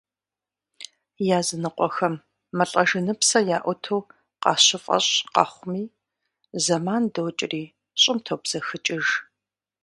Языныкъуэхэм 1.37 2.15
мылӀэжыныпсэ 2.57 3.39
яӀуту 3.57 3.99
къащыфӀэщӀ 4.41 5.13
къэхъуми, 5.33 5.83
зэман 6.63 7.03
докӀри, 7.13 7.63
щӀым 8.01 8.17
тобзэхыкӀыж. 8.25 9.05